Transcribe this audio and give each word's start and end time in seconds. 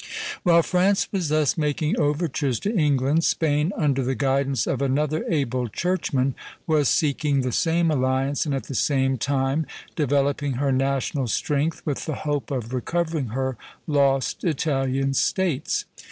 While 0.41 0.63
France 0.63 1.11
was 1.11 1.29
thus 1.29 1.59
making 1.59 1.99
overtures 1.99 2.59
to 2.61 2.75
England, 2.75 3.23
Spain, 3.23 3.71
under 3.77 4.01
the 4.03 4.15
guidance 4.15 4.65
of 4.65 4.81
another 4.81 5.23
able 5.29 5.69
churchman, 5.69 6.33
was 6.65 6.89
seeking 6.89 7.41
the 7.41 7.51
same 7.51 7.91
alliance 7.91 8.43
and 8.43 8.55
at 8.55 8.63
the 8.63 8.73
same 8.73 9.19
time 9.19 9.67
developing 9.95 10.53
her 10.53 10.71
national 10.71 11.27
strength 11.27 11.83
with 11.85 12.07
the 12.07 12.15
hope 12.25 12.49
of 12.49 12.73
recovering 12.73 13.27
her 13.37 13.57
lost 13.85 14.43
Italian 14.43 15.13
States. 15.13 15.85